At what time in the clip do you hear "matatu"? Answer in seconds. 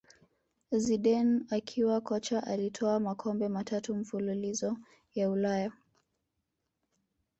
3.47-3.95